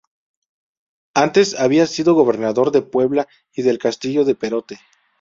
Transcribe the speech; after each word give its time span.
Antes, 1.13 1.59
había 1.59 1.85
sido 1.85 2.15
gobernador 2.15 2.71
de 2.71 2.81
Puebla 2.81 3.27
y 3.53 3.61
del 3.61 3.77
Castillo 3.77 4.25
de 4.25 4.33
Perote. 4.33 4.79